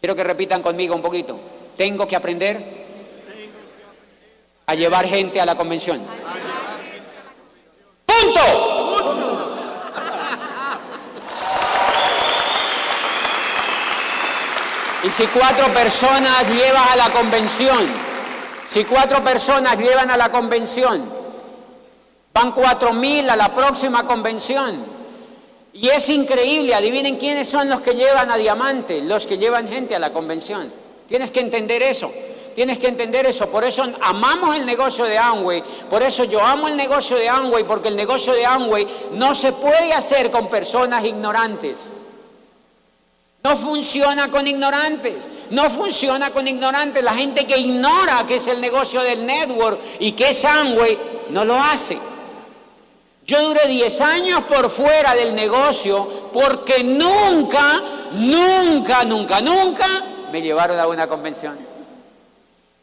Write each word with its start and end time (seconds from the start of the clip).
Quiero 0.00 0.14
que 0.14 0.24
repitan 0.24 0.62
conmigo 0.62 0.94
un 0.94 1.02
poquito. 1.02 1.38
Tengo 1.76 2.06
que 2.06 2.16
aprender 2.16 2.86
a 4.66 4.74
llevar 4.74 5.06
gente 5.06 5.40
a 5.40 5.46
la 5.46 5.54
convención. 5.54 6.00
¡Punto! 8.04 8.40
Y 15.04 15.10
si 15.10 15.24
cuatro 15.28 15.72
personas 15.72 16.48
llevan 16.48 16.88
a 16.88 16.96
la 16.96 17.10
convención, 17.10 17.86
si 18.66 18.84
cuatro 18.84 19.22
personas 19.22 19.78
llevan 19.78 20.10
a 20.10 20.16
la 20.16 20.30
convención, 20.30 21.08
van 22.34 22.50
cuatro 22.50 22.92
mil 22.92 23.30
a 23.30 23.36
la 23.36 23.54
próxima 23.54 24.04
convención. 24.04 24.95
Y 25.78 25.88
es 25.88 26.08
increíble, 26.08 26.74
adivinen 26.74 27.16
quiénes 27.16 27.48
son 27.48 27.68
los 27.68 27.80
que 27.80 27.94
llevan 27.94 28.30
a 28.30 28.36
Diamante, 28.38 29.02
los 29.02 29.26
que 29.26 29.36
llevan 29.36 29.68
gente 29.68 29.94
a 29.94 29.98
la 29.98 30.10
convención. 30.10 30.72
Tienes 31.06 31.30
que 31.30 31.40
entender 31.40 31.82
eso. 31.82 32.10
Tienes 32.54 32.78
que 32.78 32.88
entender 32.88 33.26
eso. 33.26 33.50
Por 33.50 33.62
eso 33.62 33.84
amamos 34.00 34.56
el 34.56 34.64
negocio 34.64 35.04
de 35.04 35.18
Amway. 35.18 35.62
Por 35.90 36.02
eso 36.02 36.24
yo 36.24 36.40
amo 36.40 36.68
el 36.68 36.76
negocio 36.78 37.18
de 37.18 37.28
Amway, 37.28 37.64
porque 37.64 37.88
el 37.88 37.96
negocio 37.96 38.32
de 38.32 38.46
Amway 38.46 38.86
no 39.12 39.34
se 39.34 39.52
puede 39.52 39.92
hacer 39.92 40.30
con 40.30 40.48
personas 40.48 41.04
ignorantes. 41.04 41.92
No 43.44 43.54
funciona 43.54 44.30
con 44.30 44.46
ignorantes. 44.46 45.28
No 45.50 45.68
funciona 45.68 46.30
con 46.30 46.48
ignorantes. 46.48 47.04
La 47.04 47.14
gente 47.14 47.46
que 47.46 47.58
ignora 47.58 48.24
que 48.26 48.36
es 48.36 48.46
el 48.46 48.62
negocio 48.62 49.02
del 49.02 49.26
network 49.26 49.78
y 50.00 50.12
que 50.12 50.30
es 50.30 50.42
Amway, 50.46 50.98
no 51.28 51.44
lo 51.44 51.60
hace. 51.60 51.98
Yo 53.26 53.42
duré 53.42 53.66
10 53.66 54.00
años 54.02 54.44
por 54.44 54.70
fuera 54.70 55.14
del 55.16 55.34
negocio 55.34 56.30
porque 56.32 56.84
nunca, 56.84 57.82
nunca, 58.12 59.04
nunca, 59.04 59.40
nunca 59.40 59.86
me 60.30 60.40
llevaron 60.40 60.78
a 60.78 60.86
una 60.86 61.08
convención. 61.08 61.58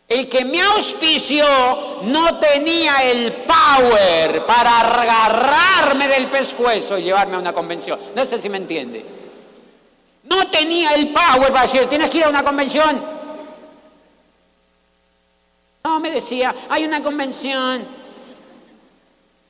El 0.09 0.27
que 0.27 0.44
me 0.44 0.61
auspició 0.61 1.45
no 2.03 2.38
tenía 2.39 3.09
el 3.09 3.31
power 3.31 4.45
para 4.45 4.81
agarrarme 4.81 6.09
del 6.09 6.27
pescuezo 6.27 6.97
y 6.97 7.03
llevarme 7.03 7.36
a 7.38 7.39
una 7.39 7.53
convención. 7.53 7.97
No 8.14 8.25
sé 8.25 8.38
si 8.38 8.49
me 8.49 8.58
entiende. 8.58 9.03
No 10.25 10.47
tenía 10.49 10.94
el 10.95 11.08
power 11.08 11.53
para 11.53 11.61
decir, 11.61 11.86
tienes 11.88 12.09
que 12.09 12.17
ir 12.17 12.25
a 12.25 12.30
una 12.30 12.44
convención. 12.44 13.02
No, 15.86 15.99
me 16.02 16.11
decía, 16.11 16.53
hay 16.69 16.83
una 16.83 17.02
convención. 17.02 18.02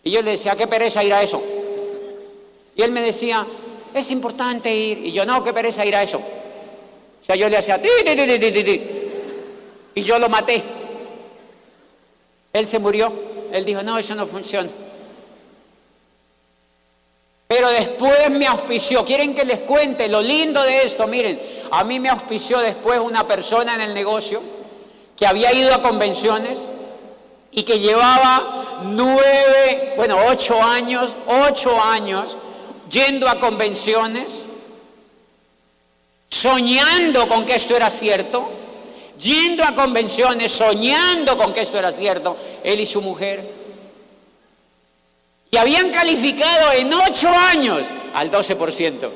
Y 0.04 0.12
yo 0.12 0.22
le 0.22 0.32
decía, 0.32 0.56
qué 0.56 0.68
pereza 0.68 1.04
ir 1.04 1.14
a 1.14 1.24
eso. 1.24 1.42
Y 2.76 2.82
él 2.82 2.92
me 2.92 3.02
decía, 3.02 3.46
es 3.94 4.12
importante 4.12 4.74
ir. 4.74 5.00
Y 5.00 5.12
yo, 5.12 5.26
no, 5.26 5.44
qué 5.44 5.54
pereza 5.54 5.86
ir 5.86 5.96
a 5.96 6.04
eso. 6.04 6.18
O 6.18 7.26
sea, 7.26 7.36
yo 7.36 7.48
le 7.48 7.58
hacía, 7.58 7.80
y 9.96 10.04
yo 10.04 10.20
lo 10.20 10.28
maté. 10.28 10.62
Él 12.52 12.68
se 12.68 12.80
murió. 12.80 13.12
Él 13.52 13.64
dijo, 13.64 13.82
no, 13.84 13.98
eso 13.98 14.14
no 14.16 14.28
funciona. 14.28 14.70
Pero 17.48 17.70
después 17.70 18.32
me 18.32 18.48
auspició. 18.48 19.06
¿Quieren 19.06 19.36
que 19.36 19.46
les 19.46 19.60
cuente 19.60 20.10
lo 20.10 20.22
lindo 20.22 20.64
de 20.64 20.84
esto? 20.84 21.08
Miren, 21.08 21.40
a 21.72 21.84
mí 21.84 22.00
me 22.00 22.10
auspició 22.10 22.60
después 22.60 23.00
una 23.00 23.28
persona 23.28 23.76
en 23.76 23.82
el 23.82 23.94
negocio 23.94 24.42
que 25.16 25.28
había 25.28 25.54
ido 25.54 25.74
a 25.74 25.82
convenciones 25.82 26.66
y 27.52 27.64
que 27.64 27.80
llevaba 27.80 28.63
nueve, 28.86 29.94
bueno, 29.96 30.18
ocho 30.28 30.62
años, 30.62 31.16
ocho 31.28 31.82
años 31.82 32.38
yendo 32.90 33.28
a 33.28 33.40
convenciones, 33.40 34.44
soñando 36.30 37.28
con 37.28 37.46
que 37.46 37.56
esto 37.56 37.76
era 37.76 37.90
cierto, 37.90 38.50
yendo 39.20 39.64
a 39.64 39.74
convenciones, 39.74 40.52
soñando 40.52 41.38
con 41.38 41.54
que 41.54 41.62
esto 41.62 41.80
era 41.80 41.92
cierto, 41.92 42.38
él 42.64 42.80
y 42.80 42.86
su 42.86 43.02
mujer. 43.02 43.44
Y 45.50 45.58
habían 45.58 45.92
calificado 45.92 46.72
en 46.74 46.94
ocho 46.94 47.30
años 47.30 47.88
al 48.14 48.32
12%. 48.32 49.10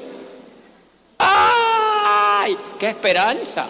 ¡Ay! 1.20 2.58
¡Qué 2.80 2.88
esperanza! 2.90 3.66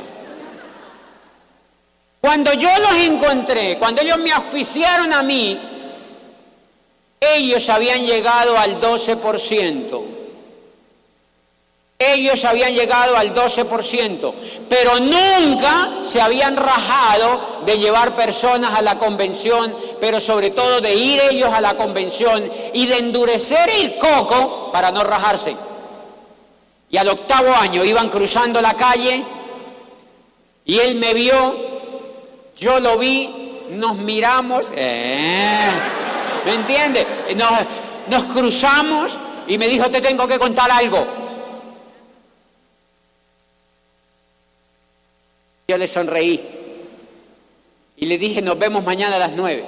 Cuando 2.20 2.52
yo 2.54 2.70
los 2.80 2.98
encontré, 2.98 3.78
cuando 3.78 4.02
ellos 4.02 4.18
me 4.18 4.32
auspiciaron 4.32 5.14
a 5.14 5.24
mí, 5.24 5.58
ellos 7.36 7.68
habían 7.70 8.06
llegado 8.06 8.58
al 8.58 8.80
12%. 8.80 10.04
Ellos 12.00 12.46
habían 12.46 12.76
llegado 12.76 13.18
al 13.18 13.34
12%, 13.34 14.34
pero 14.70 15.00
nunca 15.00 16.04
se 16.04 16.22
habían 16.22 16.56
rajado 16.56 17.40
de 17.66 17.80
llevar 17.80 18.16
personas 18.16 18.78
a 18.78 18.84
la 18.84 19.00
convención, 19.00 19.76
pero 20.00 20.22
sobre 20.22 20.52
todo 20.52 20.80
de 20.80 20.94
ir 20.94 21.20
ellos 21.32 21.52
a 21.52 21.60
la 21.60 21.76
convención 21.76 22.48
y 22.74 22.86
de 22.86 23.00
endurecer 23.00 23.68
el 23.80 23.98
coco 23.98 24.70
para 24.72 24.92
no 24.92 25.04
rajarse. 25.04 25.56
Y 26.92 26.98
al 26.98 27.10
octavo 27.10 27.52
año 27.56 27.84
iban 27.84 28.10
cruzando 28.10 28.62
la 28.62 28.76
calle 28.76 29.24
y 30.66 30.78
él 30.78 30.96
me 30.98 31.16
vio 31.16 31.78
yo 32.58 32.80
lo 32.80 32.98
vi, 32.98 33.30
nos 33.72 33.98
miramos, 33.98 34.74
eh, 34.76 35.70
¿me 36.48 36.54
entiende? 36.54 37.06
Nos, 38.10 38.24
cruzamos 38.26 39.20
y 39.48 39.58
me 39.58 39.68
dijo, 39.68 39.90
te 39.92 40.00
tengo 40.00 40.26
que 40.26 40.40
contar 40.40 40.72
algo. 40.72 41.06
Yo 45.68 45.78
le 45.78 45.88
sonreí 45.90 46.42
y 47.98 48.06
le 48.06 48.18
dije, 48.18 48.42
nos 48.42 48.58
vemos 48.58 48.86
mañana 48.86 49.18
a 49.18 49.20
las 49.20 49.34
nueve. 49.34 49.66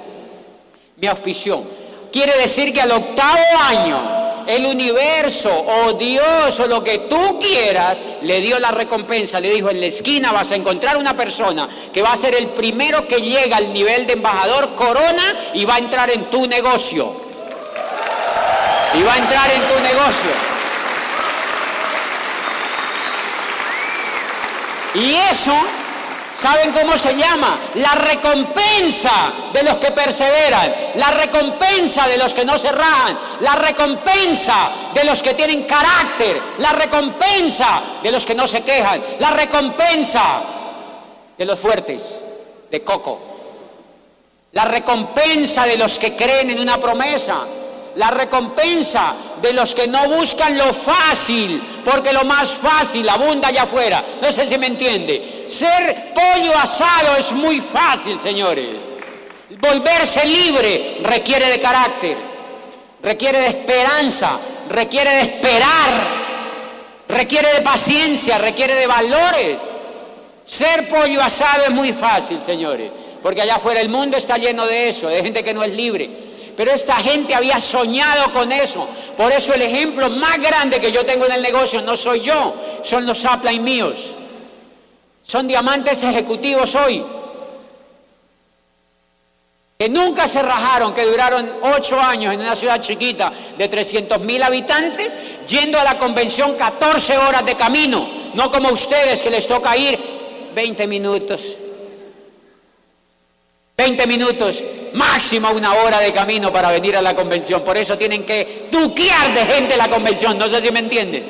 Me 0.96 1.08
auspició. 1.08 1.62
Quiere 2.10 2.34
decir 2.38 2.72
que 2.72 2.80
al 2.80 2.92
octavo 2.92 3.44
año 3.68 4.19
el 4.50 4.66
universo 4.66 5.50
o 5.50 5.92
Dios 5.92 6.58
o 6.60 6.66
lo 6.66 6.82
que 6.82 6.98
tú 6.98 7.38
quieras, 7.38 8.00
le 8.22 8.40
dio 8.40 8.58
la 8.58 8.70
recompensa, 8.70 9.40
le 9.40 9.50
dijo, 9.50 9.70
en 9.70 9.80
la 9.80 9.86
esquina 9.86 10.32
vas 10.32 10.50
a 10.50 10.56
encontrar 10.56 10.96
una 10.96 11.16
persona 11.16 11.68
que 11.92 12.02
va 12.02 12.12
a 12.12 12.16
ser 12.16 12.34
el 12.34 12.48
primero 12.48 13.06
que 13.06 13.22
llega 13.22 13.56
al 13.56 13.72
nivel 13.72 14.06
de 14.06 14.14
embajador 14.14 14.74
corona 14.74 15.34
y 15.54 15.64
va 15.64 15.76
a 15.76 15.78
entrar 15.78 16.10
en 16.10 16.24
tu 16.24 16.46
negocio. 16.46 17.12
Y 18.94 19.02
va 19.02 19.14
a 19.14 19.18
entrar 19.18 19.50
en 19.52 19.62
tu 19.62 19.80
negocio. 19.80 20.30
Y 24.94 25.14
eso 25.30 25.54
¿Saben 26.34 26.72
cómo 26.72 26.96
se 26.96 27.16
llama? 27.16 27.58
La 27.74 27.94
recompensa 27.94 29.32
de 29.52 29.62
los 29.62 29.76
que 29.76 29.90
perseveran, 29.90 30.74
la 30.94 31.10
recompensa 31.10 32.06
de 32.06 32.18
los 32.18 32.32
que 32.32 32.44
no 32.44 32.56
se 32.56 32.70
rajan, 32.70 33.18
la 33.40 33.56
recompensa 33.56 34.70
de 34.94 35.04
los 35.04 35.22
que 35.22 35.34
tienen 35.34 35.64
carácter, 35.64 36.40
la 36.58 36.72
recompensa 36.72 37.82
de 38.02 38.12
los 38.12 38.24
que 38.24 38.34
no 38.34 38.46
se 38.46 38.62
quejan, 38.62 39.02
la 39.18 39.30
recompensa 39.30 40.22
de 41.36 41.44
los 41.44 41.58
fuertes, 41.58 42.20
de 42.70 42.82
Coco, 42.82 43.20
la 44.52 44.64
recompensa 44.64 45.66
de 45.66 45.76
los 45.76 45.98
que 45.98 46.14
creen 46.14 46.50
en 46.50 46.60
una 46.60 46.78
promesa, 46.78 47.44
la 48.00 48.10
recompensa 48.10 49.14
de 49.42 49.52
los 49.52 49.74
que 49.74 49.86
no 49.86 50.08
buscan 50.08 50.56
lo 50.56 50.72
fácil, 50.72 51.62
porque 51.84 52.14
lo 52.14 52.24
más 52.24 52.52
fácil 52.52 53.06
abunda 53.06 53.48
allá 53.48 53.64
afuera. 53.64 54.02
No 54.22 54.32
sé 54.32 54.48
si 54.48 54.56
me 54.56 54.68
entiende. 54.68 55.44
Ser 55.46 56.14
pollo 56.14 56.56
asado 56.56 57.16
es 57.18 57.30
muy 57.32 57.60
fácil, 57.60 58.18
señores. 58.18 58.74
Volverse 59.50 60.24
libre 60.24 61.00
requiere 61.02 61.50
de 61.50 61.60
carácter, 61.60 62.16
requiere 63.02 63.38
de 63.38 63.48
esperanza, 63.48 64.38
requiere 64.70 65.10
de 65.10 65.20
esperar, 65.20 65.90
requiere 67.06 67.52
de 67.52 67.60
paciencia, 67.60 68.38
requiere 68.38 68.76
de 68.76 68.86
valores. 68.86 69.60
Ser 70.46 70.88
pollo 70.88 71.22
asado 71.22 71.64
es 71.64 71.70
muy 71.70 71.92
fácil, 71.92 72.40
señores, 72.40 72.90
porque 73.22 73.42
allá 73.42 73.56
afuera 73.56 73.82
el 73.82 73.90
mundo 73.90 74.16
está 74.16 74.38
lleno 74.38 74.64
de 74.64 74.88
eso, 74.88 75.08
de 75.08 75.22
gente 75.22 75.44
que 75.44 75.52
no 75.52 75.62
es 75.62 75.76
libre. 75.76 76.29
Pero 76.60 76.72
esta 76.72 76.96
gente 76.96 77.34
había 77.34 77.58
soñado 77.58 78.30
con 78.34 78.52
eso. 78.52 78.86
Por 79.16 79.32
eso 79.32 79.54
el 79.54 79.62
ejemplo 79.62 80.10
más 80.10 80.38
grande 80.38 80.78
que 80.78 80.92
yo 80.92 81.06
tengo 81.06 81.24
en 81.24 81.32
el 81.32 81.40
negocio 81.40 81.80
no 81.80 81.96
soy 81.96 82.20
yo, 82.20 82.54
son 82.84 83.06
los 83.06 83.24
upline 83.24 83.64
míos. 83.64 84.12
Son 85.22 85.48
diamantes 85.48 86.02
ejecutivos 86.02 86.74
hoy. 86.74 87.02
Que 89.78 89.88
nunca 89.88 90.28
se 90.28 90.42
rajaron, 90.42 90.92
que 90.92 91.06
duraron 91.06 91.50
ocho 91.78 91.98
años 91.98 92.34
en 92.34 92.40
una 92.40 92.54
ciudad 92.54 92.78
chiquita 92.78 93.32
de 93.56 93.66
300 93.66 94.20
mil 94.20 94.42
habitantes, 94.42 95.16
yendo 95.48 95.80
a 95.80 95.84
la 95.84 95.96
convención 95.96 96.56
14 96.56 97.16
horas 97.16 97.46
de 97.46 97.54
camino. 97.54 98.06
No 98.34 98.50
como 98.50 98.68
ustedes 98.68 99.22
que 99.22 99.30
les 99.30 99.48
toca 99.48 99.74
ir 99.78 99.98
20 100.54 100.86
minutos. 100.88 101.56
20 103.80 104.06
minutos, 104.06 104.62
máximo 104.92 105.48
una 105.52 105.72
hora 105.72 106.00
de 106.00 106.12
camino 106.12 106.52
para 106.52 106.70
venir 106.70 106.98
a 106.98 107.00
la 107.00 107.16
convención. 107.16 107.62
Por 107.62 107.78
eso 107.78 107.96
tienen 107.96 108.24
que 108.24 108.68
tuquear 108.70 109.32
de 109.32 109.46
gente 109.46 109.74
la 109.74 109.88
convención. 109.88 110.36
No 110.36 110.50
sé 110.50 110.60
si 110.60 110.70
me 110.70 110.80
entienden. 110.80 111.24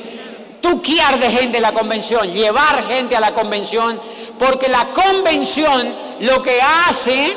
tuquear 0.60 1.18
de 1.20 1.30
gente 1.30 1.60
la 1.60 1.72
convención, 1.72 2.30
llevar 2.34 2.84
gente 2.86 3.14
a 3.16 3.20
la 3.20 3.32
convención, 3.32 3.98
porque 4.38 4.68
la 4.68 4.86
convención 4.86 5.94
lo 6.20 6.42
que 6.42 6.60
hace 6.60 7.34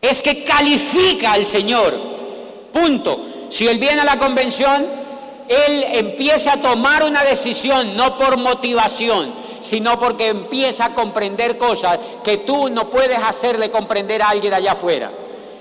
es 0.00 0.22
que 0.22 0.42
califica 0.42 1.34
al 1.34 1.44
Señor. 1.44 1.92
Punto. 2.72 3.20
Si 3.50 3.68
Él 3.68 3.78
viene 3.78 4.00
a 4.00 4.04
la 4.04 4.18
convención, 4.18 4.86
Él 5.48 5.84
empieza 5.92 6.54
a 6.54 6.62
tomar 6.62 7.04
una 7.04 7.22
decisión, 7.24 7.94
no 7.94 8.16
por 8.16 8.38
motivación, 8.38 9.32
sino 9.62 9.98
porque 9.98 10.28
empieza 10.28 10.86
a 10.86 10.94
comprender 10.94 11.56
cosas 11.56 11.98
que 12.22 12.38
tú 12.38 12.68
no 12.68 12.90
puedes 12.90 13.18
hacerle 13.18 13.70
comprender 13.70 14.20
a 14.20 14.28
alguien 14.28 14.52
allá 14.52 14.72
afuera. 14.72 15.10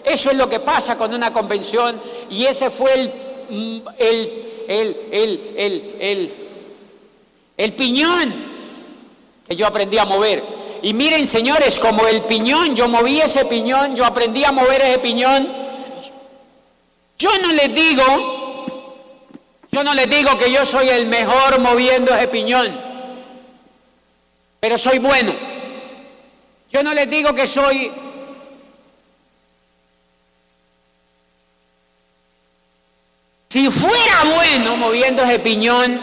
Eso 0.03 0.31
es 0.31 0.37
lo 0.37 0.49
que 0.49 0.59
pasa 0.59 0.97
con 0.97 1.13
una 1.13 1.31
convención 1.31 1.99
y 2.29 2.45
ese 2.45 2.69
fue 2.69 2.93
el, 2.93 3.11
mm, 3.49 3.87
el, 3.97 4.43
el, 4.67 5.41
el, 5.55 6.33
el 7.57 7.73
piñón 7.73 8.33
que 9.47 9.55
yo 9.55 9.67
aprendí 9.67 9.97
a 9.97 10.05
mover. 10.05 10.43
Y 10.81 10.93
miren, 10.93 11.27
señores, 11.27 11.79
como 11.79 12.07
el 12.07 12.21
piñón, 12.21 12.75
yo 12.75 12.87
moví 12.87 13.21
ese 13.21 13.45
piñón, 13.45 13.95
yo 13.95 14.03
aprendí 14.03 14.43
a 14.43 14.51
mover 14.51 14.81
ese 14.81 14.97
piñón. 14.97 15.47
Yo 17.19 17.29
no 17.43 17.53
les 17.53 17.75
digo, 17.75 18.03
yo 19.71 19.83
no 19.83 19.93
les 19.93 20.09
digo 20.09 20.35
que 20.39 20.51
yo 20.51 20.65
soy 20.65 20.89
el 20.89 21.05
mejor 21.05 21.59
moviendo 21.59 22.15
ese 22.15 22.29
piñón, 22.29 22.71
pero 24.61 24.77
soy 24.77 24.99
bueno. 24.99 25.33
Yo 26.71 26.81
no 26.83 26.93
les 26.93 27.09
digo 27.09 27.35
que 27.35 27.45
soy 27.45 27.91
Si 33.51 33.69
fuera 33.69 34.23
bueno 34.33 34.77
moviendo 34.77 35.23
ese 35.23 35.39
piñón, 35.39 35.99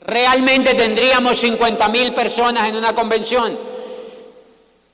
realmente 0.00 0.74
tendríamos 0.74 1.38
50 1.38 1.86
mil 1.90 2.14
personas 2.14 2.66
en 2.66 2.76
una 2.76 2.94
convención. 2.94 3.54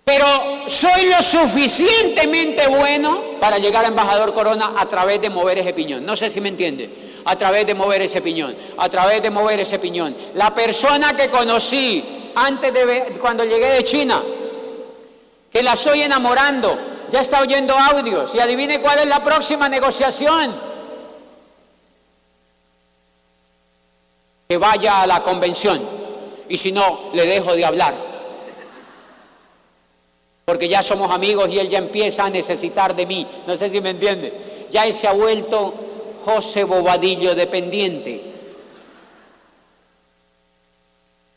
Pero 0.04 0.26
soy 0.66 1.04
lo 1.04 1.22
suficientemente 1.22 2.66
bueno 2.66 3.22
para 3.38 3.58
llegar 3.58 3.84
a 3.84 3.88
embajador 3.88 4.34
Corona 4.34 4.72
a 4.76 4.86
través 4.86 5.22
de 5.22 5.30
mover 5.30 5.58
ese 5.58 5.72
piñón. 5.72 6.04
No 6.04 6.16
sé 6.16 6.28
si 6.28 6.40
me 6.40 6.48
entiende. 6.48 6.90
A 7.24 7.36
través 7.36 7.64
de 7.64 7.74
mover 7.74 8.02
ese 8.02 8.20
piñón. 8.20 8.56
A 8.78 8.88
través 8.88 9.22
de 9.22 9.30
mover 9.30 9.60
ese 9.60 9.78
piñón. 9.78 10.16
La 10.34 10.52
persona 10.52 11.14
que 11.14 11.30
conocí 11.30 12.19
antes 12.34 12.72
de 12.72 13.18
cuando 13.20 13.44
llegué 13.44 13.70
de 13.70 13.84
China, 13.84 14.22
que 15.50 15.62
la 15.62 15.72
estoy 15.72 16.02
enamorando, 16.02 16.78
ya 17.10 17.20
está 17.20 17.40
oyendo 17.40 17.76
audios 17.76 18.34
y 18.34 18.40
adivine 18.40 18.80
cuál 18.80 18.98
es 19.00 19.06
la 19.06 19.22
próxima 19.22 19.68
negociación 19.68 20.52
que 24.48 24.58
vaya 24.58 25.02
a 25.02 25.06
la 25.06 25.22
convención 25.22 26.00
y 26.50 26.56
si 26.56 26.72
no, 26.72 26.98
le 27.12 27.24
dejo 27.26 27.54
de 27.54 27.64
hablar. 27.64 27.94
Porque 30.44 30.68
ya 30.68 30.82
somos 30.82 31.12
amigos 31.12 31.48
y 31.48 31.60
él 31.60 31.68
ya 31.68 31.78
empieza 31.78 32.24
a 32.24 32.30
necesitar 32.30 32.94
de 32.96 33.06
mí. 33.06 33.24
No 33.46 33.56
sé 33.56 33.70
si 33.70 33.80
me 33.80 33.90
entiende. 33.90 34.66
Ya 34.68 34.84
él 34.84 34.92
se 34.92 35.06
ha 35.06 35.12
vuelto 35.12 35.72
José 36.24 36.64
Bobadillo 36.64 37.36
dependiente. 37.36 38.29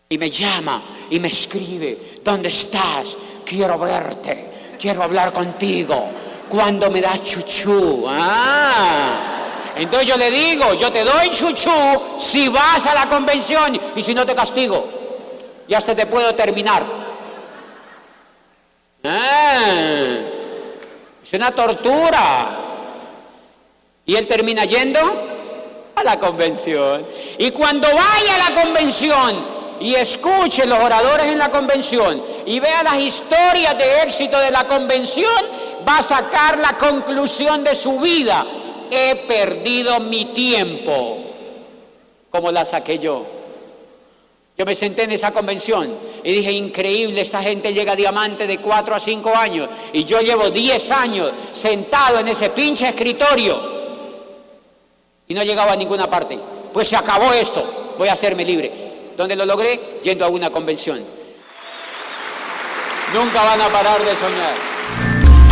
Y 0.10 0.18
me 0.18 0.30
llama 0.30 0.82
y 1.10 1.20
me 1.20 1.28
escribe, 1.28 1.98
¿dónde 2.24 2.50
estás? 2.50 3.18
Quiero 3.46 3.78
verte, 3.80 4.52
quiero 4.80 5.04
hablar 5.04 5.34
contigo. 5.34 6.10
¿Cuándo 6.50 6.92
me 6.92 7.02
das 7.02 7.24
chuchú? 7.24 8.06
Ah. 8.08 9.34
Entonces 9.76 10.08
yo 10.08 10.18
le 10.18 10.30
digo, 10.30 10.74
yo 10.76 10.92
te 10.92 11.04
doy 11.04 11.30
chuchú 11.32 11.72
si 12.20 12.48
vas 12.50 12.86
a 12.86 12.94
la 12.94 13.10
convención 13.10 13.80
y 13.96 14.02
si 14.02 14.14
no 14.14 14.26
te 14.26 14.36
castigo. 14.36 14.88
Y 15.68 15.74
hasta 15.74 15.96
te 15.96 16.06
puedo 16.06 16.36
terminar. 16.36 16.84
Ah, 19.04 20.20
es 21.24 21.34
una 21.34 21.52
tortura. 21.52 22.60
Y 24.06 24.16
él 24.16 24.28
termina 24.28 24.66
yendo 24.66 25.00
a 25.96 26.04
la 26.04 26.20
convención. 26.20 27.06
Y 27.38 27.52
cuando 27.52 27.88
vaya 27.88 28.36
a 28.36 28.50
la 28.50 28.62
convención 28.62 29.63
y 29.80 29.96
escuche 29.96 30.66
los 30.66 30.80
oradores 30.80 31.28
en 31.28 31.38
la 31.38 31.50
convención 31.50 32.22
y 32.46 32.60
vea 32.60 32.84
las 32.84 33.00
historias 33.00 33.78
de 33.78 34.02
éxito 34.04 34.40
de 34.40 34.52
la 34.52 34.66
convención, 34.66 35.46
va 35.88 35.98
a 35.98 36.04
sacar 36.04 36.58
la 36.60 36.78
conclusión 36.78 37.64
de 37.64 37.76
su 37.76 38.00
vida 38.00 38.46
he 38.94 39.16
perdido 39.16 40.00
mi 40.00 40.26
tiempo 40.26 41.18
como 42.30 42.52
la 42.52 42.64
saqué 42.64 43.00
yo. 43.00 43.26
Yo 44.56 44.66
me 44.66 44.76
senté 44.76 45.04
en 45.04 45.12
esa 45.12 45.32
convención 45.32 45.92
y 46.24 46.32
dije, 46.32 46.52
increíble, 46.52 47.22
esta 47.22 47.42
gente 47.42 47.74
llega 47.74 47.96
diamante 47.96 48.46
de 48.46 48.60
4 48.60 48.96
a 48.96 49.00
5 49.00 49.36
años 49.36 49.68
y 49.94 50.04
yo 50.04 50.22
llevo 50.22 50.52
10 50.52 50.92
años 50.92 51.32
sentado 51.52 52.20
en 52.20 52.28
ese 52.28 52.52
pinche 52.52 52.88
escritorio 52.88 53.60
y 55.28 55.34
no 55.34 55.44
llegaba 55.44 55.74
a 55.74 55.76
ninguna 55.76 56.08
parte. 56.08 56.38
Pues 56.72 56.88
se 56.88 56.96
acabó 56.96 57.34
esto, 57.34 57.96
voy 57.98 58.10
a 58.10 58.14
hacerme 58.14 58.46
libre. 58.46 58.72
¿Dónde 59.16 59.36
lo 59.36 59.46
logré? 59.46 59.80
Yendo 60.04 60.26
a 60.26 60.30
una 60.30 60.50
convención. 60.50 61.04
Nunca 63.14 63.44
van 63.44 63.62
a 63.62 63.70
parar 63.70 64.04
de 64.04 64.16
soñar. 64.16 64.73